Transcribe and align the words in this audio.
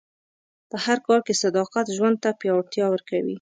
په 0.69 0.77
هر 0.85 0.97
کار 1.07 1.19
کې 1.25 1.33
صداقت 1.43 1.85
ژوند 1.97 2.17
ته 2.23 2.29
پیاوړتیا 2.41 2.85
ورکوي. 2.89 3.29